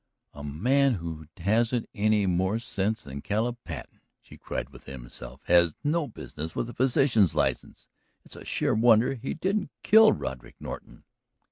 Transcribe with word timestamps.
"A 0.33 0.43
man 0.43 0.95
who 0.95 1.27
hasn't 1.37 1.87
any 1.93 2.25
more 2.25 2.57
sense 2.57 3.03
than 3.03 3.21
Caleb 3.21 3.57
Patten," 3.63 4.01
she 4.19 4.35
cried 4.35 4.71
within 4.71 5.03
herself, 5.03 5.41
"has 5.45 5.75
no 5.83 6.07
business 6.07 6.55
with 6.55 6.67
a 6.71 6.73
physician's 6.73 7.35
license. 7.35 7.87
It's 8.25 8.35
a 8.35 8.43
sheer 8.43 8.73
wonder 8.73 9.13
he 9.13 9.35
didn't 9.35 9.69
kill 9.83 10.11
Roderick 10.11 10.55
Norton!" 10.59 11.03